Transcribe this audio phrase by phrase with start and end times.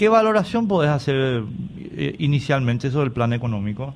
[0.00, 1.42] ¿qué valoración podés hacer
[1.94, 3.92] eh, inicialmente sobre el plan económico?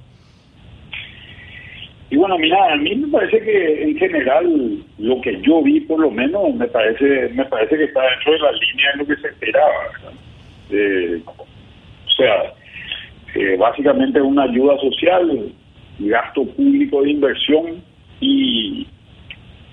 [2.11, 6.01] Y bueno, mira, a mí me parece que en general lo que yo vi, por
[6.01, 9.17] lo menos, me parece me parece que está dentro de la línea de lo que
[9.17, 9.73] se esperaba.
[10.69, 12.53] Eh, o sea,
[13.35, 15.53] eh, básicamente una ayuda social,
[16.01, 17.83] gasto público de inversión
[18.21, 18.87] y,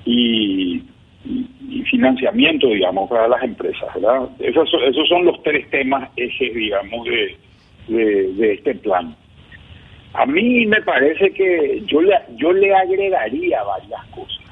[0.05, 0.81] y,
[1.85, 3.93] financiamiento, digamos, para las empresas.
[3.95, 4.29] ¿verdad?
[4.39, 7.05] Esos, esos son los tres temas ejes, digamos,
[7.87, 9.15] de, de este plan.
[10.13, 14.43] A mí me parece que yo le, yo le agregaría varias cosas,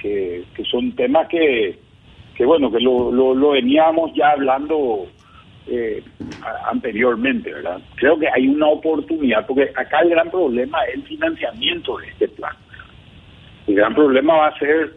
[0.00, 1.78] que, que son temas que,
[2.34, 5.06] que bueno, que lo, lo, veníamos ya hablando
[5.68, 6.02] eh,
[6.66, 7.80] anteriormente, ¿verdad?
[7.94, 12.28] Creo que hay una oportunidad, porque acá el gran problema es el financiamiento de este
[12.28, 12.56] plan.
[13.68, 14.92] El gran problema va a ser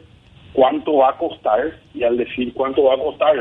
[0.58, 3.36] cuánto va a costar, y al decir cuánto va a costar,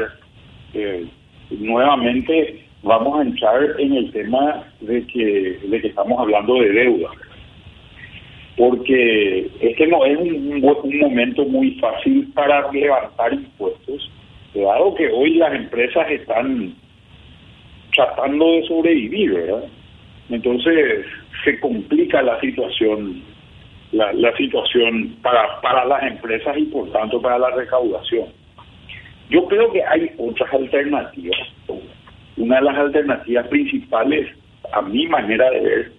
[0.74, 1.06] eh,
[1.48, 7.08] nuevamente vamos a entrar en el tema de que, de que estamos hablando de deuda.
[8.58, 14.10] Porque este no es un, un momento muy fácil para levantar impuestos,
[14.54, 16.74] dado que hoy las empresas están
[17.94, 19.64] tratando de sobrevivir, ¿verdad?
[20.28, 21.06] Entonces
[21.44, 23.22] se complica la situación,
[23.92, 28.26] la, la situación para, para las empresas y por tanto para la recaudación.
[29.30, 31.36] Yo creo que hay otras alternativas
[32.36, 34.28] una de las alternativas principales,
[34.72, 35.92] a mi manera de ver,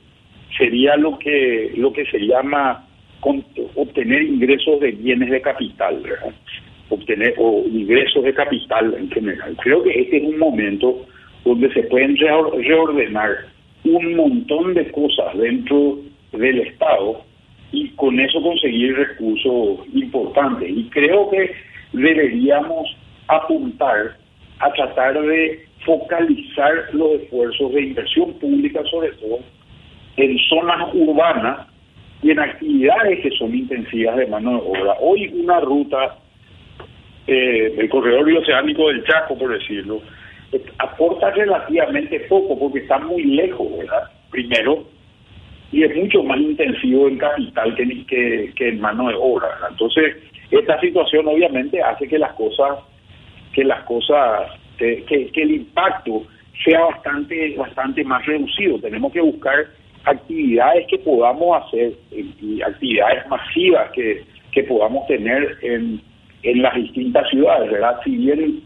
[0.57, 2.85] sería lo que lo que se llama
[3.75, 6.01] obtener ingresos de bienes de capital,
[6.89, 9.57] obtener o ingresos de capital en general.
[9.61, 11.05] Creo que este es un momento
[11.43, 13.31] donde se pueden reordenar
[13.83, 15.97] un montón de cosas dentro
[16.31, 17.23] del Estado
[17.71, 20.69] y con eso conseguir recursos importantes.
[20.69, 21.51] Y creo que
[21.93, 22.95] deberíamos
[23.27, 24.17] apuntar
[24.59, 29.39] a tratar de focalizar los esfuerzos de inversión pública, sobre todo
[30.17, 31.67] en zonas urbanas
[32.21, 34.95] y en actividades que son intensivas de mano de obra.
[34.99, 36.17] Hoy una ruta,
[37.27, 40.01] eh, el corredor bioceánico del Chaco, por decirlo,
[40.51, 44.09] eh, aporta relativamente poco porque está muy lejos, ¿verdad?
[44.31, 44.87] Primero,
[45.71, 49.49] y es mucho más intensivo en capital que, que, que en mano de obra.
[49.69, 50.15] Entonces,
[50.51, 52.79] esta situación obviamente hace que las cosas,
[53.53, 56.23] que las cosas que, el impacto
[56.63, 58.79] sea bastante bastante más reducido.
[58.79, 59.67] Tenemos que buscar
[60.05, 66.01] actividades que podamos hacer y actividades masivas que, que podamos tener en,
[66.43, 67.99] en las distintas ciudades, ¿verdad?
[68.03, 68.61] Si bien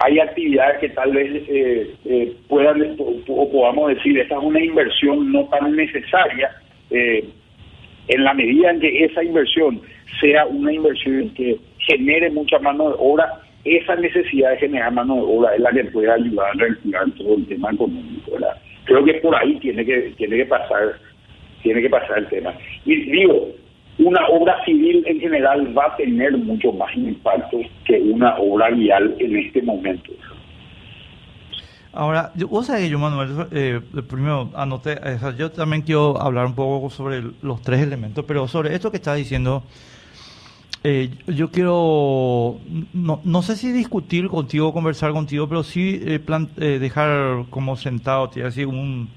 [0.00, 2.96] hay actividades que tal vez eh, eh, puedan
[3.28, 6.50] o podamos decir esta es una inversión no tan necesaria
[6.90, 7.24] eh,
[8.08, 9.80] en la medida en que esa inversión
[10.20, 15.22] sea una inversión que genere mucha mano de obra esa necesidad de generar mano de
[15.22, 18.32] obra es la que puede ayudar a reactivar todo el tema económico.
[18.84, 20.94] Creo que por ahí tiene que tiene que pasar
[21.62, 22.54] tiene que pasar el tema.
[22.84, 23.48] Y digo,
[23.98, 29.14] una obra civil en general va a tener mucho más impacto que una obra vial
[29.18, 30.12] en este momento.
[31.92, 34.96] Ahora, yo, vos sabés yo, Manuel, eh, primero anoté,
[35.36, 39.16] yo también quiero hablar un poco sobre los tres elementos, pero sobre esto que estás
[39.16, 39.64] diciendo
[40.84, 42.60] eh, yo quiero,
[42.92, 46.24] no, no, sé si discutir contigo, conversar contigo, pero sí eh,
[46.58, 49.08] eh, dejar como sentado, así un,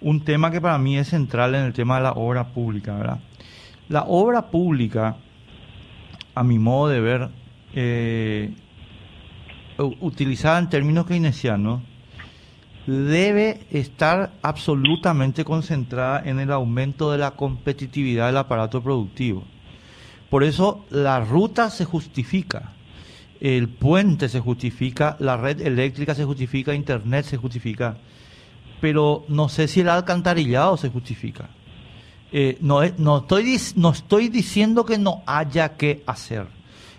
[0.00, 3.18] un tema que para mí es central en el tema de la obra pública, ¿verdad?
[3.88, 5.16] La obra pública,
[6.34, 7.30] a mi modo de ver,
[10.00, 11.82] utilizada en términos keynesianos,
[12.86, 19.44] debe estar absolutamente concentrada en el aumento de la competitividad del aparato productivo
[20.30, 22.72] por eso la ruta se justifica,
[23.40, 27.96] el puente se justifica, la red eléctrica se justifica, Internet se justifica,
[28.80, 31.48] pero no sé si el alcantarillado se justifica.
[32.30, 36.46] Eh, no, no, estoy, no estoy diciendo que no haya que hacer,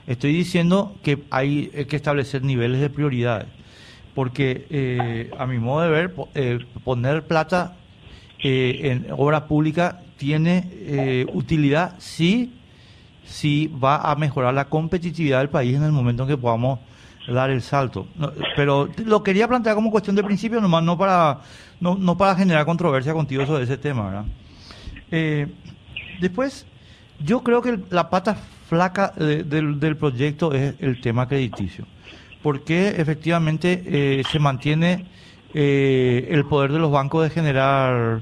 [0.08, 3.48] estoy diciendo que hay que establecer niveles de prioridades,
[4.16, 7.76] porque eh, a mi modo de ver, eh, poner plata
[8.42, 12.54] en obra pública tiene utilidad sí
[13.26, 16.80] si va a mejorar la competitividad del país en el momento en que podamos
[17.28, 18.08] dar el salto.
[18.56, 21.42] pero lo quería plantear como cuestión de principio nomás, no para,
[21.82, 24.26] no, no para generar controversia contigo sobre ese tema, ¿verdad?
[25.12, 25.48] Eh,
[26.22, 26.66] después,
[27.24, 28.36] yo creo que la pata
[28.68, 31.86] flaca del, proyecto es el tema crediticio,
[32.44, 35.06] porque efectivamente eh, se mantiene
[35.54, 38.22] eh, el poder de los bancos de generar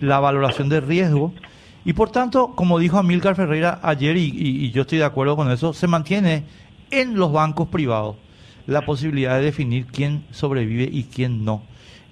[0.00, 1.32] la valoración de riesgo,
[1.84, 5.72] y por tanto, como dijo Amílcar Ferreira ayer, y, yo estoy de acuerdo con eso,
[5.72, 6.44] se mantiene
[6.90, 8.16] en los bancos privados.
[8.64, 11.62] la posibilidad de definir quién sobrevive y quién no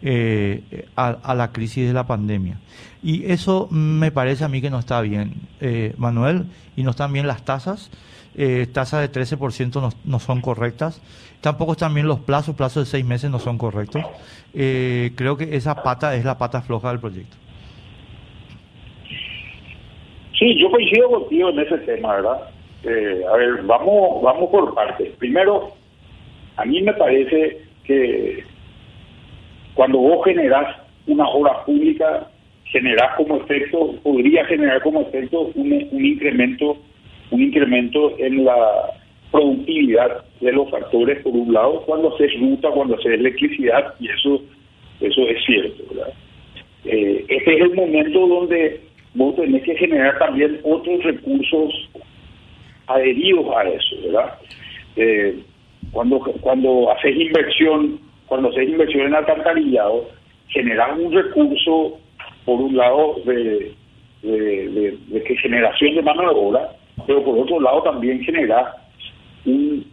[0.02, 2.58] eh, a, la crisis de la pandemia.
[3.02, 7.12] Y eso me parece a mí que no está bien, eh, Manuel, y no están
[7.12, 7.90] bien las tasas.
[8.36, 11.02] Eh, tasas de 13% no, no son correctas.
[11.40, 14.04] Tampoco están bien los plazos, plazos de seis meses no son correctos.
[14.52, 17.36] Eh, creo que esa pata es la pata floja del proyecto.
[20.38, 22.50] Sí, yo coincido contigo en ese tema, ¿verdad?
[22.84, 25.12] Eh, a ver, vamos, vamos por partes.
[25.18, 25.72] Primero,
[26.56, 28.44] a mí me parece que
[29.74, 30.76] cuando vos generás
[31.06, 32.28] una obra pública,
[32.64, 35.72] generás como efecto, podría generar como efecto un,
[36.04, 36.76] incremento,
[37.30, 38.56] un incremento en la
[39.30, 44.42] productividad de los factores, por un lado, cuando haces ruta, cuando haces electricidad, y eso,
[45.00, 46.12] eso es cierto, ¿verdad?
[46.84, 48.80] Eh, este es el momento donde
[49.14, 51.90] vos tenés que generar también otros recursos
[52.86, 54.38] adheridos a eso, ¿verdad?
[54.96, 55.38] Eh,
[55.92, 58.00] cuando cuando haces inversión,
[58.30, 60.08] cuando haces inversión en alcantarillado,
[60.50, 61.98] generas un recurso,
[62.44, 63.74] por un lado, de,
[64.22, 66.68] de, que generación de mano de obra,
[67.08, 68.76] pero por otro lado también genera
[69.44, 69.84] un,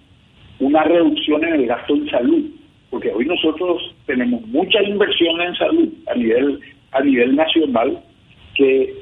[0.60, 2.46] una reducción en el gasto en salud,
[2.92, 6.60] porque hoy nosotros tenemos mucha inversión en salud a nivel
[6.92, 8.00] a nivel nacional
[8.54, 8.94] que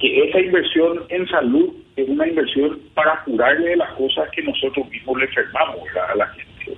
[0.00, 4.86] que esa inversión en salud es una inversión para curarle de las cosas que nosotros
[4.90, 5.78] mismos le enfermamos
[6.10, 6.76] a la gente.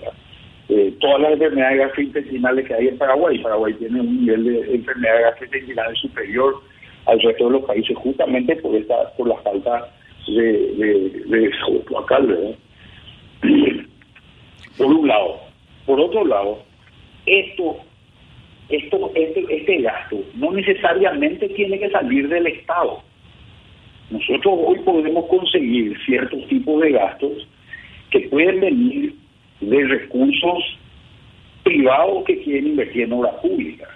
[0.69, 5.23] Eh, todas las enfermedades gastrointestinales que hay en Paraguay, Paraguay tiene un nivel de enfermedades
[5.23, 6.55] gastrointestinales superior
[7.07, 9.89] al resto de los países justamente por esta por la falta
[10.27, 11.51] de, de, de
[11.91, 12.57] local,
[14.77, 15.41] Por un lado.
[15.87, 16.59] Por otro lado,
[17.25, 17.79] esto
[18.69, 23.01] esto, este, este gasto no necesariamente tiene que salir del Estado.
[24.11, 27.49] Nosotros hoy podemos conseguir ciertos tipos de gastos
[28.11, 29.15] que pueden venir
[29.61, 30.79] de recursos
[31.62, 33.88] privados que quieren invertir en obra pública.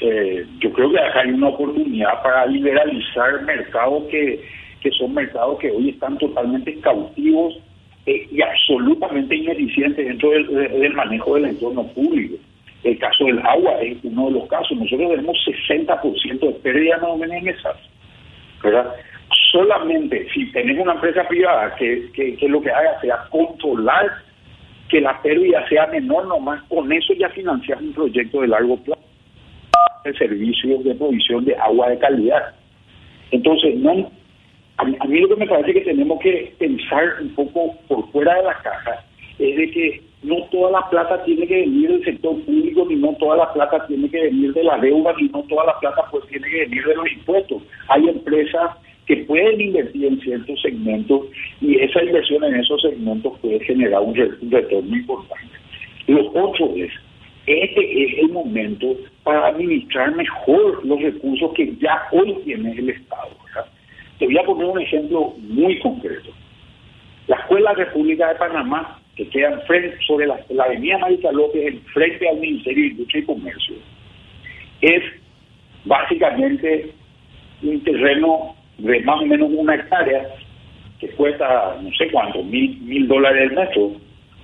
[0.00, 4.40] Eh, yo creo que acá hay una oportunidad para liberalizar mercados que,
[4.80, 7.60] que son mercados que hoy están totalmente cautivos
[8.06, 12.36] eh, y absolutamente ineficientes dentro del, manejo del entorno público.
[12.82, 14.76] El caso del agua es uno de los casos.
[14.78, 15.36] Nosotros tenemos
[15.68, 17.76] 60% de pérdida más o en esas.
[18.62, 18.94] ¿verdad?
[19.52, 24.06] Solamente si tenemos una empresa privada que, que, lo que haga sea controlar
[24.90, 29.00] que la pérdida sea menor nomás, con eso ya financias un proyecto de largo plazo
[30.04, 32.54] el servicio de provisión de agua de calidad.
[33.30, 34.10] Entonces, no
[34.78, 38.44] a mí, lo que me parece que tenemos que pensar un poco por fuera de
[38.44, 39.04] la caja
[39.38, 43.14] es de que no toda la plata tiene que venir del sector público, ni no
[43.18, 46.26] toda la plata tiene que venir de la deuda, ni no toda la plata pues
[46.28, 47.62] tiene que venir de los impuestos.
[47.88, 48.70] Hay empresas
[49.10, 51.26] que pueden invertir en ciertos segmentos
[51.60, 55.52] y esa inversión en esos segmentos puede generar un retorno importante.
[56.06, 56.92] Lo otro es,
[57.44, 63.30] este es el momento para administrar mejor los recursos que ya hoy tiene el Estado.
[64.20, 66.30] Te voy a poner un ejemplo muy concreto.
[67.26, 72.28] La Escuela República de Panamá que quedan frente, sobre la, avenida Marita López, en frente
[72.28, 73.74] al Ministerio de Industria y Comercio,
[74.82, 75.02] es
[75.84, 76.92] básicamente
[77.64, 80.26] un terreno de más o menos una hectárea
[80.98, 83.92] que cuesta no sé cuánto, mil, mil dólares el metro,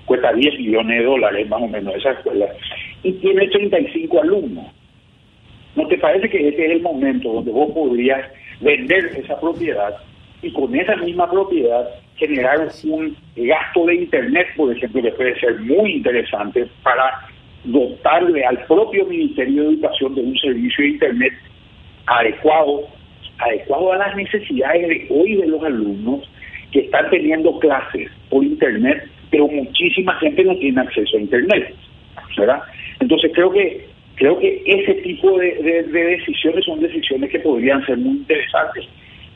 [0.07, 2.47] cuesta 10 millones de dólares más o menos esa escuela,
[3.03, 4.67] y tiene 35 alumnos.
[5.75, 8.25] ¿No te parece que este es el momento donde vos podrías
[8.61, 9.97] vender esa propiedad
[10.43, 15.61] y con esa misma propiedad generar un gasto de Internet, por ejemplo, que puede ser
[15.61, 17.29] muy interesante para
[17.65, 21.33] dotarle al propio Ministerio de Educación de un servicio de Internet
[22.07, 22.89] adecuado,
[23.39, 26.29] adecuado a las necesidades de hoy de los alumnos
[26.73, 31.75] que están teniendo clases por Internet, pero muchísima gente no tiene acceso a Internet,
[32.37, 32.63] ¿verdad?
[33.01, 37.99] Entonces creo que creo que ese tipo de, de decisiones son decisiones que podrían ser
[37.99, 38.87] muy interesantes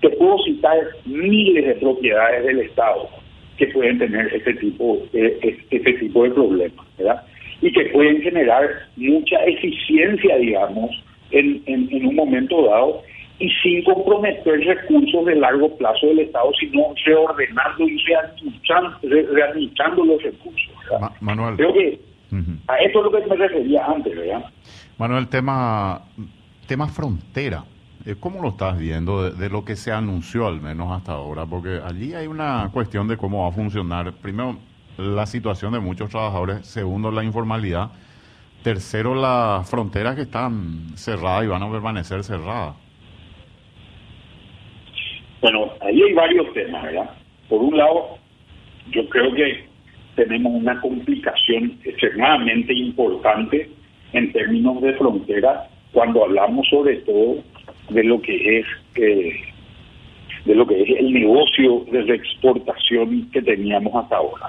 [0.00, 3.08] te puedo citar miles de propiedades del Estado
[3.56, 5.38] que pueden tener este tipo, de,
[5.70, 7.22] este tipo de problemas, ¿verdad?
[7.60, 8.66] Y que pueden generar
[8.96, 10.90] mucha eficiencia, digamos,
[11.30, 13.02] en, en, un momento dado
[13.40, 17.96] y sin comprometer recursos de largo plazo del Estado, sino reordenando y
[19.32, 20.72] readministrando, los recursos.
[21.20, 21.56] Manuel.
[21.56, 21.98] Creo que
[22.68, 24.44] a esto es lo que me refería antes, ¿verdad?
[24.98, 26.02] Manuel, tema,
[26.66, 27.64] tema frontera.
[28.04, 31.46] Eh, ¿Cómo lo estás viendo de, lo que se anunció al menos hasta ahora?
[31.46, 34.12] Porque allí hay una cuestión de cómo va a funcionar.
[34.12, 34.58] Primero,
[34.98, 36.66] la situación de muchos trabajadores.
[36.66, 37.90] Segundo, la informalidad.
[38.62, 42.76] Tercero, las fronteras que están cerradas y van a permanecer cerradas.
[45.40, 47.10] Bueno, ahí hay varios temas, ¿verdad?
[47.48, 48.18] Por un lado,
[48.90, 49.64] yo creo que
[50.16, 53.70] tenemos una complicación extremadamente importante
[54.12, 57.42] en términos de frontera cuando hablamos sobre todo
[57.88, 58.66] de lo que es
[58.96, 59.40] eh,
[60.44, 64.48] de lo que es el negocio de exportación que teníamos hasta ahora.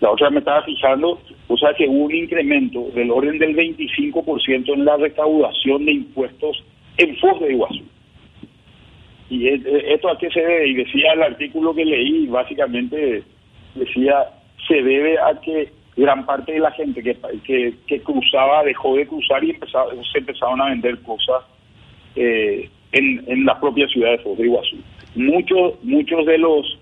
[0.00, 4.72] La otra me estaba fijando, o sea que hubo un incremento del orden del 25%
[4.72, 6.64] en la recaudación de impuestos
[6.96, 7.82] en Foz de Iguazú.
[9.30, 13.22] Y esto a qué se debe, y decía el artículo que leí, básicamente
[13.76, 14.24] decía,
[14.66, 19.44] se debe a que gran parte de la gente que, que, cruzaba dejó de cruzar
[19.44, 21.44] y empezaba, se empezaron a vender cosas
[22.16, 24.50] eh, en, en la propia ciudad de Foz de.
[25.14, 26.78] Muchos, muchos de los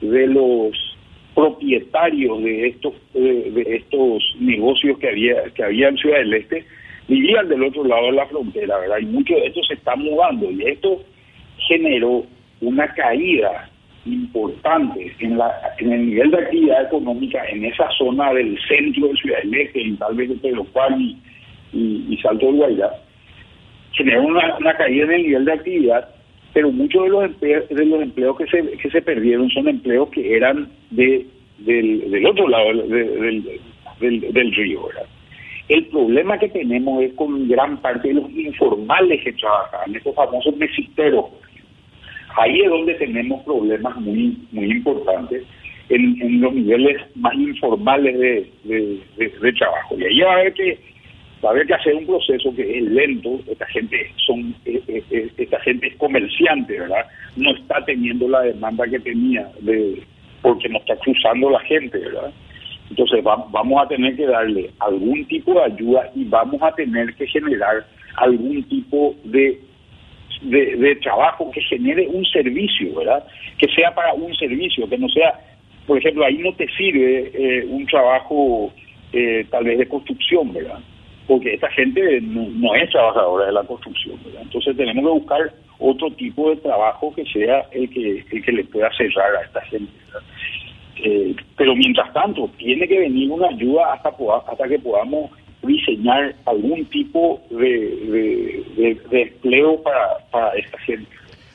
[0.00, 0.96] de los
[1.34, 6.64] propietarios de estos de, estos negocios que había que había en Ciudad del Este
[7.06, 8.98] vivían del otro lado de la frontera, ¿verdad?
[8.98, 11.02] Y muchos de estos se están mudando y esto
[11.68, 12.24] generó
[12.60, 13.70] una caída
[14.06, 19.14] importante en, la, en el nivel de actividad económica en esa zona del centro de
[19.14, 21.16] Ciudad del Este, y tal vez de Pedro Juan
[21.72, 22.90] y, Salto del Guairá,
[23.92, 26.08] generó una, caída en el nivel de actividad
[26.52, 30.08] pero muchos de los empleos, de los empleos que se que se perdieron son empleos
[30.10, 31.24] que eran de
[31.58, 33.60] del, otro lado del,
[34.00, 35.06] del, río ¿verdad?
[35.68, 40.56] el problema que tenemos es con gran parte de los informales que trabajan estos famosos
[40.56, 41.26] mesisteros
[42.36, 45.44] ahí es donde tenemos problemas muy muy importantes
[45.88, 48.18] en, los niveles más informales
[48.64, 50.78] de, de, trabajo y ahí va a haber que
[51.44, 55.02] va a haber que hacer un proceso que es lento, esta gente son eh, eh,
[55.10, 57.06] eh, esta gente es comerciante, ¿verdad?
[57.36, 60.02] No está teniendo la demanda que tenía de
[60.42, 62.32] porque no está cruzando la gente, ¿verdad?
[62.90, 67.26] Entonces vamos a tener que darle algún tipo de ayuda y vamos a tener que
[67.26, 69.60] generar algún tipo de,
[70.42, 73.24] de, trabajo que genere un servicio, ¿verdad?
[73.58, 75.38] Que sea para un servicio, que no sea,
[75.86, 78.72] por ejemplo, ahí no te sirve un trabajo
[79.50, 80.78] tal vez de construcción, ¿verdad?
[81.30, 84.18] porque esta gente no, es trabajadora de la construcción.
[84.42, 88.64] Entonces tenemos que buscar otro tipo de trabajo que sea el que, el que le
[88.64, 89.92] pueda cerrar a esta gente.
[91.04, 94.12] Eh, pero mientras tanto, tiene que venir una ayuda hasta,
[94.50, 95.30] hasta que podamos
[95.62, 98.64] diseñar algún tipo de,
[99.10, 101.08] de, empleo para, para esta gente.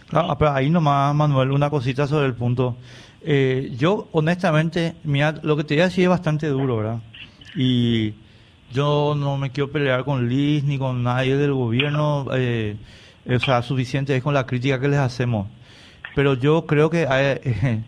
[0.07, 2.77] Claro, pero ahí nomás, Manuel, una cosita sobre el punto.
[3.21, 6.99] Eh, yo, honestamente, mira, lo que te voy a decir es bastante duro, ¿verdad?
[7.55, 8.13] Y
[8.71, 12.75] yo no me quiero pelear con Liz ni con nadie del gobierno, eh,
[13.27, 15.47] o sea, suficiente es con la crítica que les hacemos.
[16.13, 17.83] Pero yo creo que eh,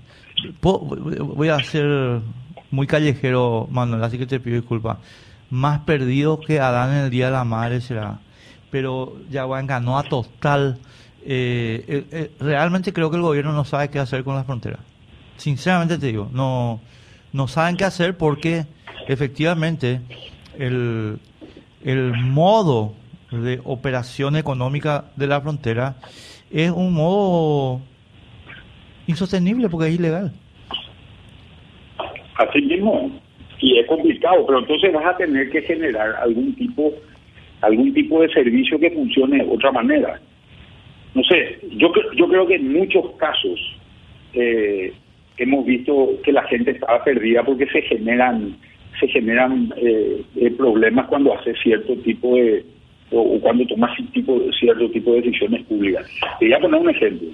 [0.62, 2.22] voy a ser
[2.72, 4.98] muy callejero, Manuel, así que te pido disculpas.
[5.50, 8.20] Más perdido que Adán en el Día de la Madre será.
[8.72, 10.80] Pero Yaguán ganó a total.
[11.26, 14.80] Eh, realmente creo que el gobierno no sabe qué hacer con las fronteras.
[15.38, 16.82] Sinceramente te digo, no,
[17.34, 18.66] no saben qué hacer porque
[19.08, 20.02] efectivamente
[20.58, 21.20] el,
[21.84, 22.94] el modo
[23.32, 25.96] de operación económica de la frontera
[26.52, 27.82] es un modo
[29.06, 30.34] insostenible porque es ilegal.
[32.36, 33.20] Así mismo,
[33.60, 36.94] y es complicado, pero entonces vas a tener que generar algún tipo
[37.62, 40.20] algún tipo de servicio que funcione de otra manera.
[41.16, 43.60] No sé, yo yo creo que en muchos casos
[44.34, 44.94] eh,
[45.38, 48.56] hemos visto que la gente estaba perdida porque se generan
[49.00, 52.64] se generan eh, eh, problemas cuando hace cierto tipo de
[53.12, 56.06] o, cuando tomas tipo, cierto tipo de decisiones públicas.
[56.40, 57.30] Te voy a poner un ejemplo.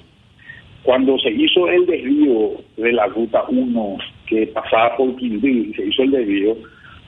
[0.84, 6.03] Cuando se hizo el desvío de la ruta 1 que pasaba por Quindí, se hizo
[6.03, 6.56] el desvío,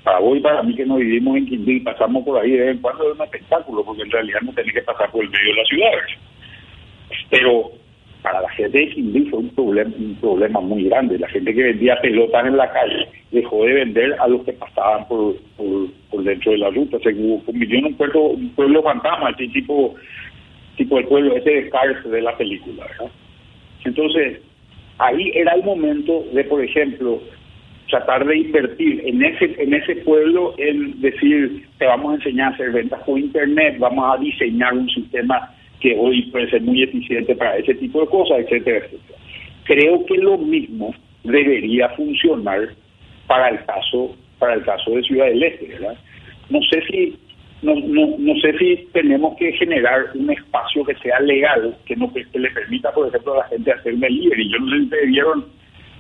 [0.04, 2.76] para vos y para mí que no vivimos en Quindí, pasamos por ahí de vez
[2.76, 5.50] en cuando es un espectáculo, porque en realidad no tenés que pasar por el medio
[5.50, 5.92] de la ciudad.
[7.30, 7.72] Pero
[8.22, 11.20] para la gente de Quindí fue un problema, un problema muy grande.
[11.20, 15.08] La gente que vendía pelotas en la calle dejó de vender a los que pasaban
[15.08, 16.98] por, por, dentro de la ruta.
[17.04, 19.94] Se convirtió en un pueblo, un pueblo fantasma, así tipo,
[20.76, 22.88] tipo el pueblo ese de Cars de la película.
[23.84, 24.42] Entonces,
[25.00, 27.22] ahí era el momento de, por ejemplo,
[27.90, 32.56] tratar de invertir en ese en ese pueblo en decir te vamos a enseñar a
[32.56, 37.36] hacer ventas por internet vamos a diseñar un sistema que hoy puede ser muy eficiente
[37.36, 39.20] para ese tipo de cosas, etcétera, etcétera.
[39.66, 42.70] Creo que lo mismo debería funcionar
[43.28, 45.96] para el caso para el caso de Ciudad del Este, ¿verdad?
[46.50, 47.18] No sé si
[47.62, 52.12] no, no, no sé si tenemos que generar un espacio que sea legal, que no
[52.14, 54.52] que, le permita, por ejemplo, a la gente hacer un delivery.
[54.52, 55.46] Yo no sé si te vieron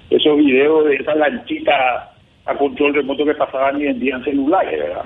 [0.09, 2.12] esos videos de esa lanchita
[2.45, 5.05] a control remoto que pasaban y vendían celulares, ¿verdad?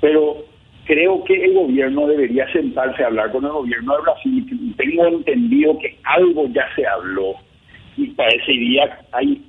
[0.00, 0.44] Pero
[0.86, 4.74] creo que el gobierno debería sentarse a hablar con el gobierno de Brasil.
[4.76, 7.34] Tengo entendido que algo ya se habló
[7.96, 9.42] y parecería hay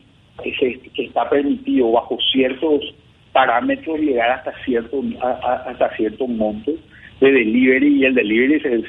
[0.44, 2.94] que, que está permitido bajo ciertos
[3.36, 6.72] parámetros llegar hasta cierto hasta cierto monto
[7.20, 8.82] de delivery y el delivery se,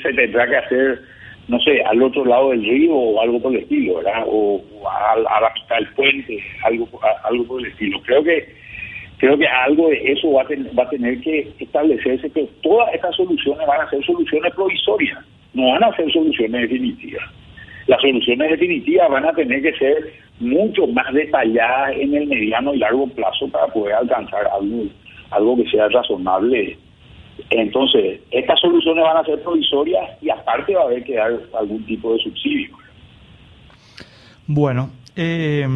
[0.00, 1.02] se, tendrá que hacer
[1.48, 5.18] no sé al otro lado del río o algo por el estilo verdad o, a,
[5.18, 6.88] la mitad del puente algo
[7.24, 8.00] algo por el estilo.
[8.06, 8.48] Creo que
[9.18, 13.14] creo que algo de eso va a, va a tener que establecerse que todas estas
[13.14, 15.18] soluciones van a ser soluciones provisorias
[15.52, 17.24] no van a ser soluciones definitivas
[17.92, 22.78] las soluciones definitivas van a tener que ser mucho más detalladas en el mediano y
[22.78, 24.84] largo plazo para poder alcanzar algo,
[25.30, 26.78] algo que sea razonable.
[27.50, 31.84] Entonces, estas soluciones van a ser provisorias y aparte va a haber que dar algún
[31.84, 32.74] tipo de subsidio.
[34.46, 35.66] Bueno, eh,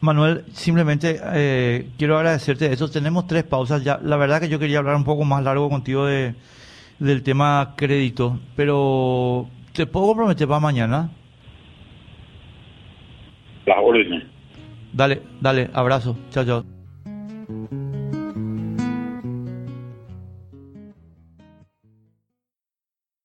[0.00, 2.90] Manuel, simplemente eh, quiero agradecerte eso.
[2.90, 4.00] Tenemos tres pausas ya.
[4.02, 6.34] La verdad que yo quería hablar un poco más largo contigo de,
[6.98, 9.46] del tema crédito, pero
[9.76, 11.10] ¿te puedo comprometer para mañana?
[13.66, 14.24] las órdenes.
[14.92, 16.16] Dale, dale, abrazo.
[16.30, 16.75] Chao, chao.